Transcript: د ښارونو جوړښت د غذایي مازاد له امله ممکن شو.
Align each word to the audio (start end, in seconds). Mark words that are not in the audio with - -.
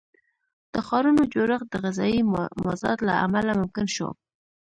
د 0.73 0.75
ښارونو 0.87 1.21
جوړښت 1.33 1.67
د 1.71 1.75
غذایي 1.83 2.21
مازاد 2.65 2.97
له 3.07 3.13
امله 3.25 3.51
ممکن 3.61 3.85
شو. 3.95 4.09